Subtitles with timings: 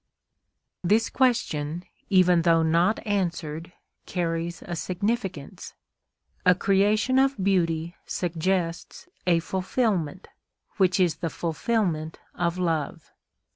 [0.83, 3.71] This question, even though not answered,
[4.07, 5.75] carries a significance.
[6.43, 10.27] A creation of beauty suggests a fulfilment,
[10.77, 13.11] which is the fulfilment of love.